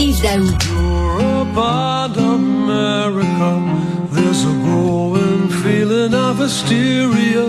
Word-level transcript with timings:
Yves 0.00 0.20
Daou. 0.22 0.46
There's 4.14 4.44
a 4.44 4.54
growing 4.64 5.48
feeling 5.62 6.14
of 6.14 6.38
hysteria, 6.38 7.46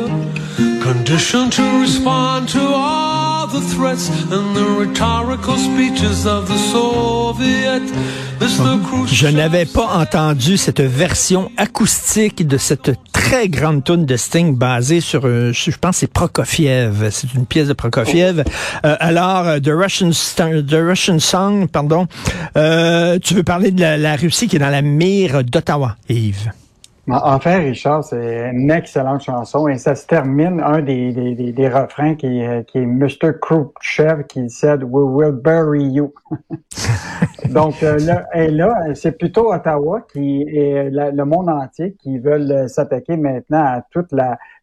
conditioned 0.81 1.53
to 1.53 1.63
respond 1.79 2.49
to 2.49 2.61
all 2.61 3.47
the 3.47 3.61
threats 3.61 4.09
and 4.09 4.55
the 4.55 4.67
rhetorical 4.79 5.55
speeches 5.55 6.25
of 6.25 6.47
the 6.49 6.57
Soviet. 6.57 7.83
Je 9.05 9.27
n'avais 9.27 9.65
pas 9.65 9.87
entendu 9.99 10.57
cette 10.57 10.81
version 10.81 11.51
acoustique 11.57 12.47
de 12.47 12.57
cette 12.57 12.91
très 13.23 13.49
grande 13.49 13.83
tune 13.83 14.05
de 14.05 14.17
Sting 14.17 14.55
basée 14.55 14.99
sur, 14.99 15.25
euh, 15.25 15.53
je 15.53 15.77
pense, 15.79 15.97
c'est 15.97 16.11
Prokofiev. 16.11 17.09
C'est 17.11 17.33
une 17.33 17.45
pièce 17.45 17.67
de 17.67 17.73
Prokofiev. 17.73 18.43
Euh, 18.83 18.95
alors, 18.99 19.47
euh, 19.47 19.59
The 19.59 19.69
Russian, 19.69 20.09
The 20.09 20.73
Russian 20.73 21.19
Song, 21.19 21.67
pardon. 21.67 22.07
Euh, 22.57 23.19
tu 23.19 23.33
veux 23.33 23.43
parler 23.43 23.71
de 23.71 23.79
la, 23.79 23.97
la 23.97 24.15
Russie 24.15 24.47
qui 24.47 24.55
est 24.55 24.59
dans 24.59 24.69
la 24.69 24.81
mire 24.81 25.43
d'Ottawa, 25.43 25.97
Yves? 26.09 26.51
En 27.13 27.39
fait, 27.39 27.57
Richard, 27.57 28.03
c'est 28.05 28.51
une 28.53 28.71
excellente 28.71 29.21
chanson 29.21 29.67
et 29.67 29.77
ça 29.77 29.95
se 29.95 30.07
termine, 30.07 30.61
un 30.61 30.81
des, 30.81 31.11
des, 31.11 31.51
des, 31.51 31.67
refrains 31.67 32.15
qui, 32.15 32.41
qui 32.67 32.77
est 32.77 32.85
Mr. 32.85 33.33
Khrushchev 33.41 34.23
qui 34.27 34.49
said 34.49 34.83
We 34.83 35.03
will 35.05 35.33
bury 35.33 35.83
you. 35.83 36.13
Donc 37.49 37.83
euh, 37.83 37.99
là, 37.99 38.27
et 38.33 38.47
là, 38.49 38.95
c'est 38.95 39.17
plutôt 39.17 39.53
Ottawa 39.53 40.01
qui 40.11 40.43
et 40.43 40.89
le 40.89 41.23
monde 41.23 41.49
entier 41.49 41.95
qui 41.99 42.17
veulent 42.17 42.69
s'attaquer 42.69 43.17
maintenant 43.17 43.63
à 43.63 43.81
toutes 43.91 44.13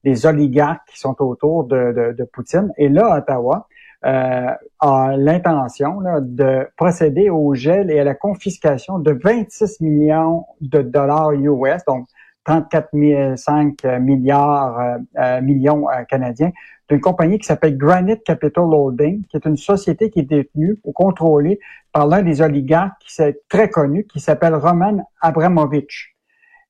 les 0.04 0.24
oligarques 0.24 0.80
qui 0.90 0.98
sont 0.98 1.20
autour 1.20 1.64
de, 1.64 1.92
de, 1.92 2.14
de 2.16 2.24
Poutine. 2.24 2.72
Et 2.78 2.88
là, 2.88 3.18
Ottawa 3.18 3.66
euh, 4.06 4.50
a 4.80 5.16
l'intention 5.16 5.98
de 6.20 6.68
procéder 6.76 7.30
au 7.30 7.54
gel 7.54 7.90
et 7.90 7.98
à 7.98 8.04
la 8.04 8.14
confiscation 8.14 9.00
de 9.00 9.10
26 9.12 9.80
millions 9.80 10.46
de 10.60 10.82
dollars 10.82 11.32
US, 11.32 11.84
donc 11.84 12.06
34,5 12.48 14.00
milliards 14.00 14.80
euh, 14.80 14.98
euh, 15.18 15.40
millions 15.42 15.88
euh, 15.90 16.02
canadiens 16.04 16.50
d'une 16.88 17.00
compagnie 17.00 17.38
qui 17.38 17.46
s'appelle 17.46 17.76
Granite 17.76 18.24
Capital 18.24 18.64
Holding, 18.64 19.24
qui 19.26 19.36
est 19.36 19.44
une 19.44 19.58
société 19.58 20.10
qui 20.10 20.20
est 20.20 20.28
détenue 20.30 20.78
ou 20.84 20.92
contrôlée 20.92 21.60
par 21.92 22.06
l'un 22.06 22.22
des 22.22 22.40
oligarques 22.40 22.96
qui 23.06 23.20
est 23.20 23.40
très 23.50 23.68
connu, 23.68 24.06
qui 24.06 24.20
s'appelle 24.20 24.54
Roman 24.54 25.06
Abramovich. 25.20 26.16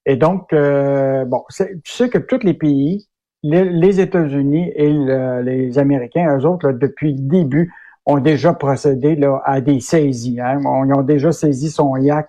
Et 0.06 0.16
donc, 0.16 0.48
bon, 0.52 1.44
tu 1.84 1.92
sais 1.92 2.08
que 2.08 2.18
tous 2.18 2.42
les 2.42 2.54
pays, 2.54 3.06
les, 3.44 4.00
États-Unis 4.00 4.72
et 4.74 4.90
les 5.44 5.78
Américains, 5.78 6.36
eux 6.36 6.46
autres, 6.46 6.72
depuis 6.72 7.12
le 7.12 7.20
début, 7.20 7.72
ont 8.04 8.18
déjà 8.18 8.54
procédé 8.54 9.14
là, 9.14 9.40
à 9.44 9.60
des 9.60 9.78
saisies. 9.78 10.40
Hein. 10.40 10.60
Ils 10.60 10.94
ont 10.94 11.02
déjà 11.02 11.30
saisi 11.30 11.70
son 11.70 11.94
yacht 11.96 12.28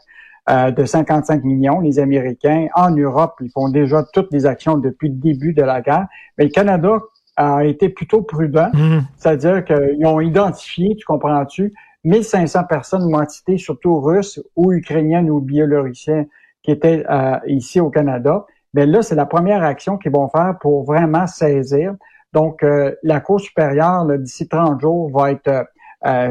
euh, 0.50 0.72
de 0.72 0.86
55 0.86 1.44
millions, 1.44 1.80
les 1.80 2.00
Américains. 2.00 2.68
En 2.76 2.92
Europe, 2.92 3.36
ils 3.42 3.52
font 3.52 3.70
déjà 3.70 4.04
toutes 4.14 4.32
les 4.32 4.46
actions 4.46 4.78
depuis 4.78 5.10
le 5.10 5.16
début 5.16 5.54
de 5.54 5.62
la 5.62 5.82
guerre. 5.82 6.08
Mais 6.38 6.46
le 6.46 6.50
Canada 6.50 7.00
a 7.36 7.64
été 7.66 7.90
plutôt 7.90 8.22
prudent, 8.22 8.70
mmh. 8.74 9.00
c'est-à-dire 9.18 9.64
qu'ils 9.64 10.06
ont 10.06 10.20
identifié, 10.20 10.96
tu 10.96 11.06
comprends-tu, 11.06 11.74
1500 12.04 12.64
personnes 12.64 13.06
d'identité, 13.06 13.58
surtout 13.58 14.00
russes 14.00 14.42
ou 14.56 14.74
ukrainiennes 14.74 15.30
ou 15.30 15.40
biélorussiennes, 15.40 16.28
qui 16.64 16.72
étaient 16.72 17.06
euh, 17.10 17.38
ici 17.48 17.80
au 17.80 17.90
Canada. 17.90 18.46
Mais 18.74 18.86
là, 18.86 19.02
c'est 19.02 19.16
la 19.16 19.26
première 19.26 19.64
action 19.64 19.98
qu'ils 19.98 20.12
vont 20.12 20.30
faire 20.30 20.56
pour 20.60 20.84
vraiment 20.84 21.28
saisir. 21.28 21.94
Donc, 22.34 22.64
euh, 22.64 22.94
la 23.04 23.20
Cour 23.20 23.40
supérieure, 23.40 24.06
d'ici 24.18 24.48
30 24.48 24.80
jours, 24.82 25.10
va 25.12 25.32
être 25.32 25.68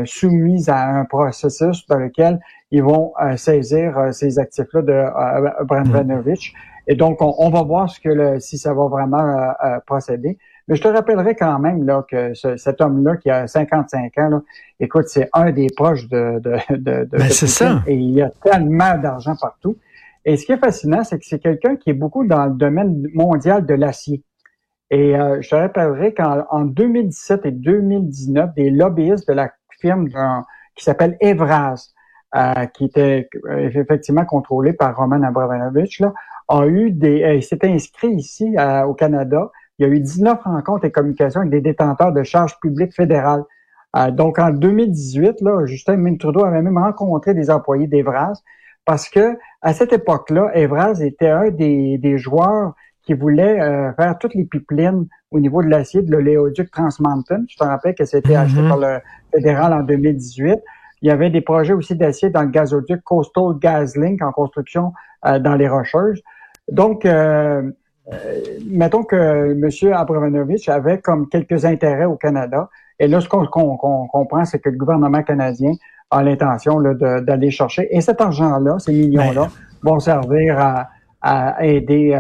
soumise 0.05 0.69
à 0.69 0.89
un 0.89 1.05
processus 1.05 1.87
dans 1.87 1.99
lequel 1.99 2.41
ils 2.71 2.83
vont 2.83 3.13
euh, 3.23 3.37
saisir 3.37 3.99
euh, 3.99 4.13
ces 4.13 4.39
actifs-là 4.39 4.83
de 4.83 4.93
euh, 4.93 6.35
Et 6.87 6.95
donc, 6.95 7.19
on, 7.21 7.51
va 7.51 7.63
voir 7.63 7.89
ce 7.89 8.01
que 8.01 8.09
le, 8.09 8.41
si 8.41 8.59
ça 8.59 8.75
va 8.75 8.87
vraiment 8.89 9.19
euh, 9.19 9.79
procéder. 9.87 10.39
Mais 10.67 10.77
je 10.77 10.83
te 10.83 10.89
rappellerai 10.89 11.35
quand 11.35 11.59
même 11.59 11.87
là 11.87 12.05
que 12.09 12.35
cet 12.35 12.83
homme-là 12.83 13.17
qui 13.17 13.31
a 13.31 13.47
55 13.47 14.19
ans, 14.19 14.29
là, 14.29 14.43
écoute, 14.81 15.07
c'est 15.09 15.31
un 15.33 15.51
des 15.51 15.69
proches 15.75 16.09
de 16.09 16.41
de 16.41 16.57
de, 16.71 17.05
de, 17.05 17.09
ben, 17.11 17.31
c'est 17.31 17.47
ça. 17.47 17.83
Et 17.87 17.95
il 17.95 18.11
y 18.11 18.21
a 18.21 18.31
tellement 18.43 18.99
d'argent 18.99 19.35
partout. 19.41 19.79
Et 20.27 20.37
ce 20.37 20.45
qui 20.45 20.53
est 20.53 20.59
fascinant, 20.59 21.05
c'est 21.05 21.19
que 21.19 21.25
c'est 21.25 21.39
quelqu'un 21.39 21.77
qui 21.77 21.89
est 21.89 21.95
beaucoup 21.95 22.27
dans 22.27 22.45
le 22.45 22.53
domaine 22.53 23.07
mondial 23.15 23.65
de 23.65 23.73
l'acier. 23.73 24.23
Et 24.91 25.15
je 25.15 25.49
te 25.49 25.55
rappellerai 25.55 26.13
qu'en 26.13 26.65
2017 26.65 27.47
et 27.47 27.51
2019, 27.51 28.55
des 28.55 28.71
lobbyistes 28.71 29.29
de 29.29 29.35
la 29.35 29.51
qui 29.81 30.85
s'appelle 30.85 31.17
Evraz 31.21 31.93
euh, 32.37 32.67
qui 32.67 32.85
était 32.85 33.27
euh, 33.47 33.71
effectivement 33.73 34.27
contrôlé 34.27 34.75
par 34.75 34.95
Roman 34.95 35.23
Abramovich, 35.23 35.99
là, 36.01 36.13
a 36.49 36.67
eu 36.67 36.91
des, 36.91 37.23
euh, 37.23 37.35
il 37.37 37.43
s'est 37.43 37.65
inscrit 37.65 38.11
ici 38.11 38.55
au 38.87 38.93
Canada. 38.93 39.51
Il 39.79 39.87
y 39.87 39.91
a 39.91 39.93
eu 39.93 39.99
19 39.99 40.43
rencontres 40.43 40.85
et 40.85 40.91
communications 40.91 41.41
avec 41.41 41.51
des 41.51 41.63
détenteurs 41.63 42.13
de 42.13 42.23
charges 42.23 42.61
publiques 42.61 42.95
fédérales. 42.95 43.45
donc 44.13 44.39
en 44.39 44.51
2018, 44.51 45.41
là, 45.41 45.65
Justin 45.65 46.17
Trudeau 46.19 46.45
avait 46.45 46.61
même 46.61 46.77
rencontré 46.77 47.33
des 47.33 47.51
employés 47.51 47.87
d'Evraz 47.87 48.43
parce 48.85 49.09
que 49.09 49.39
à 49.63 49.73
cette 49.73 49.95
époque-là, 49.95 50.51
Evraz 50.55 51.01
était 51.01 51.31
un 51.31 51.49
des, 51.49 51.97
des 51.97 52.19
joueurs 52.19 52.75
qui 53.09 53.15
voulait 53.15 53.59
faire 53.97 54.19
toutes 54.19 54.35
les 54.35 54.45
pipelines 54.45 55.07
au 55.31 55.41
niveau 55.41 55.63
de 55.63 55.69
l'acier 55.69 56.03
de 56.03 56.13
l'oléoduc 56.13 56.71
Trans 56.71 56.91
Mountain. 57.01 57.45
Je 57.49 57.57
te 57.57 57.65
rappelle 57.65 57.95
que 57.95 58.05
c'était 58.05 58.37
acheté 58.37 58.61
mm-hmm. 58.61 58.69
par 58.69 58.77
le 58.77 58.99
fédéral 59.33 59.73
en 59.73 59.83
2018. 59.83 60.59
Il 61.01 61.09
y 61.09 61.11
avait 61.11 61.31
des 61.31 61.41
projets 61.41 61.73
aussi 61.73 61.95
d'acier 61.95 62.29
dans 62.29 62.43
le 62.43 62.49
gazoduc 62.49 63.03
Coastal 63.05 63.55
GasLink 63.59 64.21
en 64.23 64.31
construction 64.31 64.93
euh, 65.25 65.39
dans 65.39 65.55
les 65.55 65.69
Rocheuses. 65.69 66.23
Donc, 66.71 67.07
euh, 67.07 67.71
euh, 68.13 68.41
mettons 68.71 69.05
que 69.05 69.53
M. 69.53 69.93
Abramovich 69.95 70.69
avait 70.69 70.99
comme 70.99 71.31
quelques 71.31 71.65
intérêts 71.65 72.05
au 72.05 72.17
Canada. 72.17 72.69
Et 72.99 73.09
là, 73.09 73.23
ce 73.23 73.29
qu'on 73.31 73.47
comprend, 73.47 74.45
c'est 74.45 74.59
que 74.59 74.69
le 74.69 74.77
gouvernement 74.77 75.23
canadien 75.23 75.73
a 76.11 76.23
l'intention 76.23 76.83
d'aller 76.83 77.51
chercher. 77.51 77.89
Et 77.91 78.03
cet 78.03 78.21
argent-là, 78.21 78.79
ces 78.79 78.93
millions-là, 78.93 79.49
vont 79.83 79.99
servir 80.01 80.59
à, 80.59 80.89
aider 81.61 82.19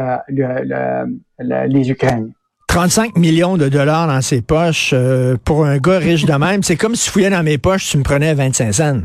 les 1.39 1.91
Ukrainiens. 1.91 2.31
35 2.69 3.17
millions 3.17 3.57
de 3.57 3.69
dollars 3.69 4.07
dans 4.07 4.21
ses 4.21 4.43
poches 4.43 4.91
euh, 4.93 5.37
pour 5.43 5.65
un 5.65 5.79
gars 5.79 5.99
riche 5.99 6.27
de 6.27 6.35
même, 6.35 6.63
c'est 6.63 6.77
comme 6.77 6.95
si 6.95 7.07
je 7.07 7.11
fouillais 7.11 7.31
dans 7.31 7.43
mes 7.43 7.57
poches, 7.57 7.89
tu 7.89 7.99
me 7.99 8.03
prenais 8.03 8.35
25 8.35 8.73
cents. 8.73 9.01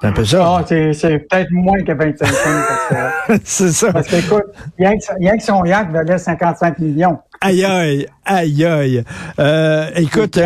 C'est 0.00 0.06
un 0.06 0.12
peu 0.12 0.24
ça. 0.24 0.58
Ah, 0.58 0.64
c'est 0.66 1.18
peut-être 1.28 1.50
moins 1.50 1.80
que 1.82 1.92
25 1.92 2.26
cents. 2.26 3.34
c'est 3.44 3.72
ça. 3.72 3.92
Parce 3.92 4.06
que, 4.08 4.16
écoute, 4.16 4.44
rien 4.78 5.36
que, 5.36 5.42
son 5.42 5.64
yacht 5.64 5.90
valait 5.90 6.18
55 6.18 6.78
millions. 6.78 7.18
Aïe, 7.40 7.64
aïe, 7.64 8.06
aïe, 8.24 8.64
aïe. 8.64 9.04
Euh, 9.38 9.90
écoute, 9.96 10.38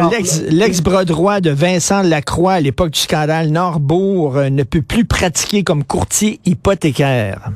l'ex-bras 0.51 1.05
droit 1.05 1.41
de 1.41 1.51
Vincent 1.51 2.03
Lacroix 2.03 2.55
à 2.55 2.61
l'époque 2.61 2.91
du 2.91 3.01
scandale 3.01 3.51
Norbourg 3.51 4.37
euh, 4.39 4.49
ne 4.49 4.63
peut 4.63 4.83
plus 4.83 5.05
pratiquer 5.05 5.63
comme 5.65 5.85
courtier 5.85 6.41
hypothécaire. 6.47 7.51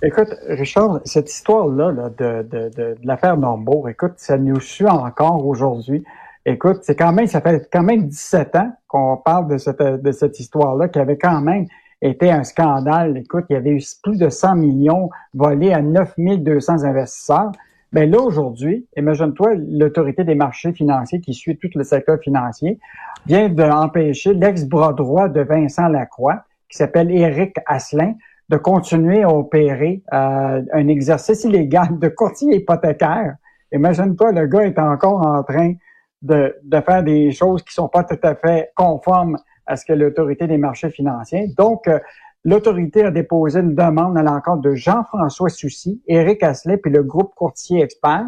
Écoute, 0.00 0.32
Richard, 0.46 1.00
cette 1.04 1.28
histoire-là 1.28 2.10
de, 2.16 2.42
de, 2.44 2.70
de, 2.70 2.94
l'affaire 3.02 3.36
Nombourg, 3.36 3.88
écoute, 3.88 4.12
ça 4.16 4.38
nous 4.38 4.60
suit 4.60 4.86
encore 4.86 5.44
aujourd'hui. 5.44 6.04
Écoute, 6.46 6.78
c'est 6.82 6.94
quand 6.94 7.12
même, 7.12 7.26
ça 7.26 7.40
fait 7.40 7.68
quand 7.72 7.82
même 7.82 8.06
17 8.06 8.54
ans 8.54 8.72
qu'on 8.86 9.16
parle 9.16 9.48
de 9.48 9.58
cette, 9.58 9.82
de 9.82 10.12
cette 10.12 10.38
histoire-là, 10.38 10.86
qui 10.86 11.00
avait 11.00 11.18
quand 11.18 11.40
même 11.40 11.66
été 12.00 12.30
un 12.30 12.44
scandale. 12.44 13.16
Écoute, 13.16 13.46
il 13.50 13.54
y 13.54 13.56
avait 13.56 13.72
eu 13.72 13.82
plus 14.00 14.18
de 14.18 14.28
100 14.28 14.54
millions 14.54 15.10
volés 15.34 15.72
à 15.72 15.82
9200 15.82 16.84
investisseurs. 16.84 17.50
Mais 17.90 18.06
là, 18.06 18.20
aujourd'hui, 18.20 18.86
imagine-toi, 18.96 19.54
l'autorité 19.56 20.22
des 20.22 20.36
marchés 20.36 20.72
financiers 20.72 21.20
qui 21.20 21.34
suit 21.34 21.58
tout 21.58 21.70
le 21.74 21.82
secteur 21.82 22.20
financier 22.20 22.78
vient 23.26 23.48
d'empêcher 23.48 24.32
l'ex-bras 24.32 24.92
droit 24.92 25.28
de 25.28 25.40
Vincent 25.40 25.88
Lacroix, 25.88 26.44
qui 26.68 26.76
s'appelle 26.76 27.10
Éric 27.10 27.56
Asselin, 27.66 28.14
de 28.48 28.56
continuer 28.56 29.22
à 29.22 29.28
opérer 29.28 30.02
euh, 30.12 30.62
un 30.72 30.88
exercice 30.88 31.44
illégal 31.44 31.98
de 31.98 32.08
courtier 32.08 32.56
hypothécaire. 32.56 33.36
Imagine-toi, 33.72 34.32
le 34.32 34.46
gars 34.46 34.64
est 34.64 34.78
encore 34.78 35.26
en 35.26 35.42
train 35.42 35.74
de, 36.22 36.56
de 36.62 36.80
faire 36.80 37.02
des 37.02 37.30
choses 37.30 37.62
qui 37.62 37.74
sont 37.74 37.88
pas 37.88 38.04
tout 38.04 38.18
à 38.22 38.34
fait 38.34 38.70
conformes 38.74 39.36
à 39.66 39.76
ce 39.76 39.84
que 39.84 39.92
l'autorité 39.92 40.46
des 40.46 40.56
marchés 40.56 40.90
financiers. 40.90 41.48
Donc, 41.56 41.86
euh, 41.86 41.98
l'autorité 42.44 43.04
a 43.04 43.10
déposé 43.10 43.60
une 43.60 43.74
demande 43.74 44.16
à 44.16 44.22
l'encontre 44.22 44.62
de 44.62 44.74
Jean-François 44.74 45.50
Soucy, 45.50 46.02
Éric 46.06 46.42
Asselet, 46.42 46.78
puis 46.78 46.90
le 46.90 47.02
groupe 47.02 47.34
courtier 47.34 47.82
expert. 47.82 48.26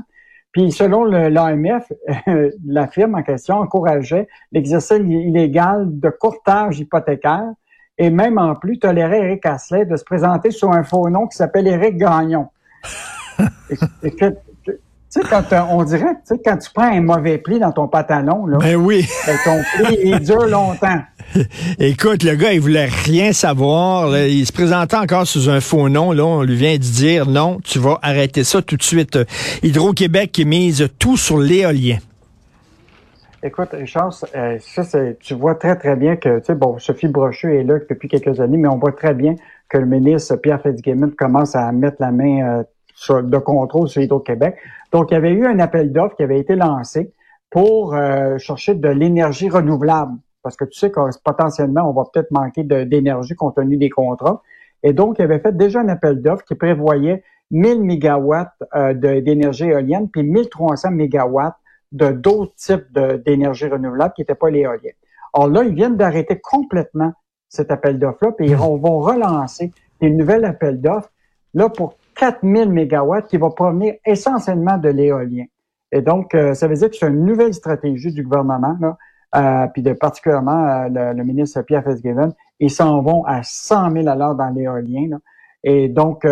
Puis 0.52 0.72
selon 0.72 1.04
l'AMF, 1.04 1.92
la 2.66 2.88
firme 2.88 3.14
en 3.14 3.22
question 3.22 3.56
encourageait 3.56 4.26
l'exercice 4.52 4.98
illégal 4.98 5.86
de 5.88 6.10
courtage 6.10 6.80
hypothécaire 6.80 7.52
et 8.00 8.08
même 8.08 8.38
en 8.38 8.54
plus 8.54 8.78
tolérer 8.78 9.18
Eric 9.18 9.44
Asselet 9.44 9.84
de 9.84 9.96
se 9.96 10.04
présenter 10.04 10.50
sous 10.50 10.72
un 10.72 10.82
faux 10.82 11.08
nom 11.10 11.26
qui 11.26 11.36
s'appelle 11.36 11.68
Éric 11.68 11.96
Gagnon. 11.98 12.48
Tu 15.12 15.20
sais, 15.20 15.28
quand 15.28 15.42
on 15.72 15.82
dirait, 15.82 16.14
tu 16.24 16.36
sais, 16.36 16.40
quand 16.44 16.56
tu 16.56 16.70
prends 16.72 16.84
un 16.84 17.00
mauvais 17.00 17.38
pli 17.38 17.58
dans 17.58 17.72
ton 17.72 17.88
pantalon, 17.88 18.46
là, 18.46 18.58
ben 18.58 18.76
oui. 18.76 19.04
ben 19.26 19.36
ton 19.44 19.60
pli, 19.74 19.98
il 20.04 20.20
dure 20.20 20.46
longtemps. 20.46 21.00
Écoute, 21.80 22.22
le 22.22 22.36
gars, 22.36 22.52
il 22.52 22.60
voulait 22.60 22.88
rien 23.06 23.32
savoir. 23.32 24.16
Il 24.16 24.46
se 24.46 24.52
présentait 24.52 24.96
encore 24.96 25.26
sous 25.26 25.50
un 25.50 25.60
faux 25.60 25.88
nom. 25.88 26.12
Là, 26.12 26.24
on 26.24 26.42
lui 26.42 26.54
vient 26.54 26.74
de 26.74 26.78
dire 26.78 27.26
non, 27.26 27.58
tu 27.64 27.80
vas 27.80 27.98
arrêter 28.02 28.44
ça 28.44 28.62
tout 28.62 28.76
de 28.76 28.84
suite. 28.84 29.18
Hydro-Québec 29.64 30.30
qui 30.30 30.44
mise 30.44 30.88
tout 31.00 31.16
sur 31.16 31.38
l'éolien. 31.38 31.98
Écoute, 33.42 33.70
Richard, 33.72 34.12
euh, 34.36 34.58
ça, 34.60 34.82
tu 35.18 35.32
vois 35.32 35.54
très, 35.54 35.74
très 35.76 35.96
bien 35.96 36.16
que, 36.16 36.40
tu 36.40 36.44
sais, 36.44 36.54
bon, 36.54 36.78
Sophie 36.78 37.08
Brochu 37.08 37.56
est 37.56 37.64
là 37.64 37.78
depuis 37.88 38.06
quelques 38.06 38.38
années, 38.38 38.58
mais 38.58 38.68
on 38.68 38.76
voit 38.76 38.92
très 38.92 39.14
bien 39.14 39.34
que 39.70 39.78
le 39.78 39.86
ministre 39.86 40.36
Pierre 40.36 40.60
Fitzgibbon 40.60 41.12
commence 41.16 41.56
à 41.56 41.72
mettre 41.72 41.96
la 42.00 42.12
main 42.12 42.64
euh, 43.08 43.22
de 43.22 43.38
contrôle 43.38 43.88
sur 43.88 44.02
Hydro-Québec. 44.02 44.56
Donc, 44.92 45.10
il 45.10 45.14
y 45.14 45.16
avait 45.16 45.32
eu 45.32 45.46
un 45.46 45.58
appel 45.58 45.90
d'offres 45.90 46.16
qui 46.16 46.22
avait 46.22 46.38
été 46.38 46.54
lancé 46.54 47.14
pour 47.48 47.94
euh, 47.94 48.36
chercher 48.36 48.74
de 48.74 48.88
l'énergie 48.88 49.48
renouvelable. 49.48 50.18
Parce 50.42 50.56
que 50.56 50.66
tu 50.66 50.78
sais 50.78 50.90
que 50.90 51.00
potentiellement, 51.24 51.88
on 51.88 51.94
va 51.94 52.04
peut-être 52.12 52.30
manquer 52.32 52.62
d'énergie 52.62 53.34
compte 53.34 53.56
tenu 53.56 53.78
des 53.78 53.88
contrats. 53.88 54.42
Et 54.82 54.92
donc, 54.92 55.18
il 55.18 55.22
avait 55.22 55.38
fait 55.38 55.56
déjà 55.56 55.80
un 55.80 55.88
appel 55.88 56.20
d'offres 56.20 56.44
qui 56.44 56.56
prévoyait 56.56 57.22
1000 57.50 57.82
mégawatts 57.82 58.52
d'énergie 58.94 59.64
éolienne, 59.64 60.08
puis 60.10 60.22
1300 60.22 60.90
mégawatts 60.90 61.56
de 61.92 62.10
d'autres 62.10 62.54
types 62.56 62.92
d'énergie 63.26 63.66
renouvelable 63.66 64.14
qui 64.14 64.22
n'étaient 64.22 64.34
pas 64.34 64.50
l'éolienne. 64.50 64.94
Alors 65.32 65.48
là, 65.48 65.62
ils 65.64 65.74
viennent 65.74 65.96
d'arrêter 65.96 66.40
complètement 66.40 67.12
cet 67.48 67.70
appel 67.70 67.98
d'offres-là, 67.98 68.32
puis 68.32 68.46
ils 68.46 68.56
vont 68.56 69.00
relancer 69.00 69.72
une 70.00 70.16
nouvelle 70.16 70.44
appel 70.44 70.80
d'offres, 70.80 71.10
là, 71.54 71.68
pour 71.68 71.96
4000 72.16 72.70
mégawatts 72.70 73.28
qui 73.28 73.36
va 73.36 73.50
provenir 73.50 73.94
essentiellement 74.04 74.78
de 74.78 74.88
l'éolien. 74.88 75.44
Et 75.92 76.02
donc, 76.02 76.34
euh, 76.34 76.54
ça 76.54 76.68
veut 76.68 76.74
dire 76.74 76.90
que 76.90 76.96
c'est 76.96 77.08
une 77.08 77.24
nouvelle 77.24 77.54
stratégie 77.54 78.12
du 78.12 78.22
gouvernement, 78.22 78.76
là, 78.80 78.96
euh, 79.36 79.66
puis 79.72 79.82
de 79.82 79.92
particulièrement 79.92 80.88
euh, 80.94 81.12
le, 81.12 81.24
ministre 81.24 81.62
Pierre 81.62 81.84
Fitzgibbon. 81.84 82.32
Ils 82.58 82.70
s'en 82.70 83.02
vont 83.02 83.24
à 83.24 83.42
100 83.42 83.92
000 83.92 84.08
à 84.08 84.14
l'heure 84.14 84.34
dans 84.34 84.50
l'éolien. 84.50 85.18
Et 85.62 85.88
donc, 85.88 86.26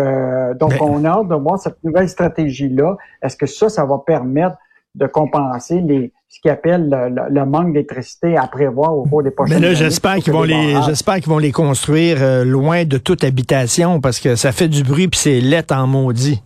donc 0.59 0.73
on 0.81 1.05
a 1.05 1.09
hâte 1.09 1.27
de 1.27 1.35
voir 1.35 1.59
cette 1.59 1.83
nouvelle 1.83 2.09
stratégie-là. 2.09 2.97
Est-ce 3.21 3.37
que 3.37 3.45
ça, 3.45 3.69
ça 3.69 3.85
va 3.85 3.99
permettre 3.99 4.57
de 4.95 5.05
compenser 5.07 5.81
les 5.81 6.11
ce 6.29 6.39
qu'ils 6.41 6.51
appellent 6.51 6.89
le, 7.31 7.45
manque 7.45 7.73
d'électricité 7.73 8.37
à 8.37 8.45
prévoir 8.47 8.95
au 8.95 9.03
cours 9.03 9.23
des 9.23 9.31
prochaines 9.31 9.59
Mais 9.59 9.69
là, 9.69 9.73
j'espère 9.73 10.17
qu'ils 10.17 10.31
vont 10.31 10.43
les, 10.43 10.75
j'espère 10.85 11.15
qu'ils 11.15 11.29
vont 11.29 11.39
les 11.39 11.51
construire 11.51 12.17
euh, 12.21 12.43
loin 12.43 12.85
de 12.85 12.99
toute 12.99 13.23
habitation 13.23 13.99
parce 13.99 14.19
que 14.19 14.35
ça 14.35 14.51
fait 14.51 14.67
du 14.67 14.83
bruit 14.83 15.07
puis 15.07 15.19
c'est 15.19 15.41
laid 15.41 15.71
en 15.71 15.87
maudit. 15.87 16.43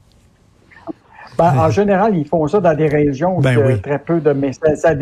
Ben, 1.38 1.54
En 1.58 1.70
général, 1.70 2.16
ils 2.16 2.26
font 2.26 2.48
ça 2.48 2.62
dans 2.62 2.76
des 2.76 2.88
régions 2.88 3.40
ben 3.42 3.58
où 3.58 3.78
très 3.80 4.00
peu 4.00 4.22
de, 4.22 4.32
mais 4.32 4.54
ça, 4.54 4.94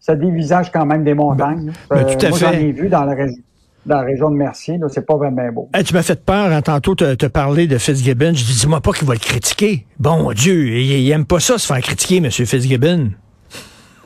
ça, 0.00 0.14
dévisage 0.14 0.72
quand 0.72 0.86
même 0.86 1.04
des 1.04 1.14
montagnes. 1.14 1.72
Ben, 1.90 2.04
tout 2.06 2.24
à 2.24 2.28
euh, 2.28 2.30
moi, 2.30 2.38
j'en 2.38 2.52
ai 2.52 2.72
vu 2.72 2.88
dans 2.88 3.04
la 3.04 3.14
région 3.14 3.42
dans 3.86 3.96
la 3.96 4.02
région 4.02 4.30
de 4.30 4.36
Mercier. 4.36 4.78
C'est 4.88 5.06
pas 5.06 5.16
vraiment 5.16 5.50
beau. 5.52 5.68
tu 5.84 5.94
m'as 5.94 6.02
fait 6.02 6.22
peur 6.24 6.52
hein, 6.52 6.62
tantôt 6.62 6.94
te, 6.94 7.14
te 7.14 7.26
parler 7.26 7.66
de 7.66 7.78
Fitzgibbon. 7.78 8.34
Je 8.34 8.44
dis, 8.44 8.60
dis-moi 8.60 8.80
pas 8.80 8.92
qu'il 8.92 9.06
va 9.06 9.14
le 9.14 9.20
critiquer. 9.20 9.86
Bon 9.98 10.32
Dieu, 10.32 10.68
il, 10.68 10.90
il, 11.00 11.10
aime 11.10 11.26
pas 11.26 11.40
ça 11.40 11.58
se 11.58 11.66
faire 11.66 11.80
critiquer, 11.80 12.16
M. 12.16 12.30
Fitzgibbon. 12.30 13.10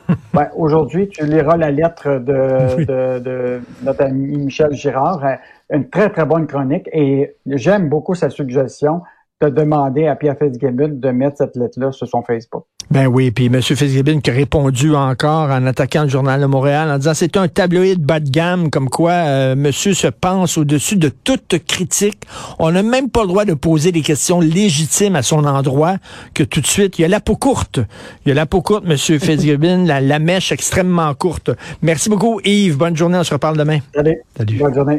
ben, 0.33 0.47
Aujourd'hui, 0.55 1.09
tu 1.09 1.25
liras 1.25 1.57
la 1.57 1.71
lettre 1.71 2.19
de, 2.19 2.83
de, 2.85 3.19
de, 3.19 3.61
notre 3.83 4.03
ami 4.03 4.37
Michel 4.37 4.73
Girard. 4.73 5.23
Euh, 5.25 5.35
une 5.71 5.87
très, 5.89 6.09
très 6.09 6.25
bonne 6.25 6.47
chronique 6.47 6.89
et 6.91 7.35
j'aime 7.45 7.89
beaucoup 7.89 8.15
sa 8.15 8.29
suggestion 8.29 9.01
de 9.41 9.49
demander 9.49 10.05
à 10.05 10.15
Pierre 10.15 10.35
Fitzgibbon 10.37 10.99
de 10.99 11.09
mettre 11.11 11.37
cette 11.37 11.55
lettre-là 11.55 11.91
sur 11.93 12.07
son 12.07 12.21
Facebook. 12.23 12.65
Ben 12.91 13.05
oui, 13.07 13.31
puis 13.31 13.45
M. 13.45 13.61
Fitzgibbon 13.61 14.19
qui 14.19 14.31
a 14.31 14.33
répondu 14.33 14.95
encore 14.95 15.51
en 15.51 15.65
attaquant 15.65 16.03
le 16.03 16.09
Journal 16.09 16.41
de 16.41 16.45
Montréal 16.47 16.89
en 16.89 16.97
disant 16.97 17.13
c'est 17.13 17.37
un 17.37 17.47
tabloïd 17.47 18.01
bas 18.03 18.19
de 18.19 18.29
gamme, 18.29 18.69
comme 18.69 18.89
quoi 18.89 19.11
euh, 19.11 19.55
monsieur 19.55 19.93
se 19.93 20.07
pense 20.07 20.57
au-dessus 20.57 20.97
de 20.97 21.09
toute 21.09 21.63
critique. 21.67 22.23
On 22.57 22.71
n'a 22.71 22.83
même 22.83 23.09
pas 23.09 23.21
le 23.21 23.27
droit 23.27 23.45
de 23.45 23.53
poser 23.53 23.91
des 23.91 24.01
questions 24.01 24.41
légitimes 24.41 25.15
à 25.15 25.21
son 25.21 25.45
endroit, 25.45 25.97
que 26.33 26.43
tout 26.43 26.61
de 26.61 26.67
suite, 26.67 26.99
il 26.99 27.03
y 27.03 27.05
a 27.05 27.09
la 27.09 27.21
peau 27.21 27.35
courte. 27.35 27.79
Il 28.25 28.29
y 28.29 28.31
a 28.31 28.35
la 28.35 28.47
peau 28.47 28.61
courte, 28.61 28.83
M. 28.85 28.97
Fitzgibbon, 28.97 29.85
la, 29.85 30.01
la 30.01 30.19
mèche 30.19 30.51
extrêmement 30.51 31.13
courte. 31.13 31.51
Merci 31.81 32.09
beaucoup, 32.09 32.41
Yves. 32.43 32.75
Bonne 32.75 32.97
journée, 32.97 33.19
on 33.19 33.23
se 33.23 33.33
reparle 33.33 33.55
demain. 33.55 33.79
Salut. 33.93 34.17
Salut. 34.35 34.57
Bonne 34.57 34.73
journée. 34.73 34.97